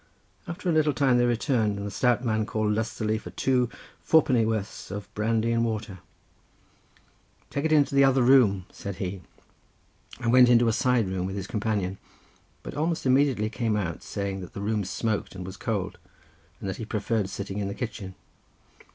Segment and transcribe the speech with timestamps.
[0.47, 3.69] After a little time they returned, and the stout man called lustily for two
[4.01, 9.21] fourpennyworths of brandy and water—"Take it into the other room!" said he,
[10.19, 11.99] and went into a side room with his companion,
[12.63, 15.99] but almost immediately came out saying that the room smoked and was cold,
[16.59, 18.15] and that he preferred sitting in the kitchen.